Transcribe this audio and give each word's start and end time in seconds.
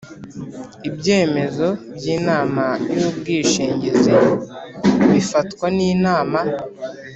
Ibyemezo 0.87 1.67
by‘Inama 1.95 2.65
y’ubwishingizi 2.99 4.15
bifatwa 5.11 5.65
niNama 5.77 6.39